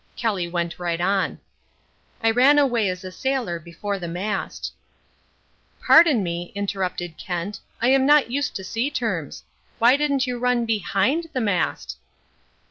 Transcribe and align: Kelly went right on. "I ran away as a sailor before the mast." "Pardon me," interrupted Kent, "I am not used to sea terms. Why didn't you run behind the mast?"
Kelly 0.15 0.47
went 0.47 0.79
right 0.79 0.99
on. 0.99 1.39
"I 2.23 2.31
ran 2.31 2.57
away 2.57 2.89
as 2.89 3.03
a 3.03 3.11
sailor 3.11 3.59
before 3.59 3.99
the 3.99 4.07
mast." 4.07 4.71
"Pardon 5.85 6.23
me," 6.23 6.51
interrupted 6.55 7.19
Kent, 7.19 7.59
"I 7.79 7.89
am 7.89 8.03
not 8.07 8.31
used 8.31 8.55
to 8.55 8.63
sea 8.63 8.89
terms. 8.89 9.43
Why 9.77 9.95
didn't 9.95 10.25
you 10.25 10.39
run 10.39 10.65
behind 10.65 11.27
the 11.33 11.41
mast?" 11.41 11.99